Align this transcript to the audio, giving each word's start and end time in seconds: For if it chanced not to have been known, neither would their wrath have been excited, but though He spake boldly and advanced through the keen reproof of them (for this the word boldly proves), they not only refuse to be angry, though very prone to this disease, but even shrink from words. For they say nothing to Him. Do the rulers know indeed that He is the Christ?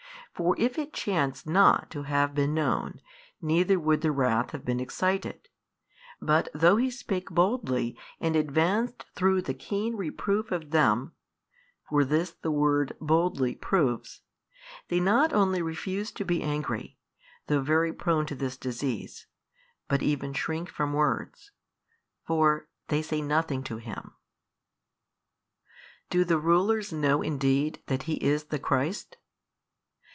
For 0.33 0.55
if 0.59 0.79
it 0.79 0.91
chanced 0.91 1.45
not 1.45 1.91
to 1.91 2.03
have 2.03 2.33
been 2.33 2.55
known, 2.55 2.99
neither 3.43 3.79
would 3.79 4.01
their 4.01 4.11
wrath 4.13 4.51
have 4.51 4.65
been 4.65 4.79
excited, 4.79 5.49
but 6.19 6.49
though 6.51 6.77
He 6.77 6.89
spake 6.89 7.29
boldly 7.29 7.95
and 8.19 8.35
advanced 8.35 9.05
through 9.13 9.43
the 9.43 9.53
keen 9.53 9.95
reproof 9.95 10.51
of 10.51 10.71
them 10.71 11.11
(for 11.87 12.03
this 12.03 12.31
the 12.31 12.49
word 12.49 12.97
boldly 12.99 13.53
proves), 13.53 14.21
they 14.87 14.99
not 14.99 15.31
only 15.31 15.61
refuse 15.61 16.11
to 16.13 16.25
be 16.25 16.41
angry, 16.41 16.97
though 17.45 17.61
very 17.61 17.93
prone 17.93 18.25
to 18.25 18.33
this 18.33 18.57
disease, 18.57 19.27
but 19.87 20.01
even 20.01 20.33
shrink 20.33 20.69
from 20.69 20.93
words. 20.93 21.51
For 22.25 22.67
they 22.87 23.03
say 23.03 23.21
nothing 23.21 23.61
to 23.65 23.77
Him. 23.77 24.13
Do 26.09 26.23
the 26.23 26.39
rulers 26.39 26.91
know 26.91 27.21
indeed 27.21 27.83
that 27.85 28.03
He 28.03 28.13
is 28.25 28.45
the 28.45 28.57
Christ? 28.59 29.17